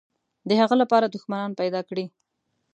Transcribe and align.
د 0.47 0.51
هغه 0.61 0.75
لپاره 0.81 1.05
دښمنان 1.07 1.51
پیدا 1.59 1.81
کړي. 1.89 2.05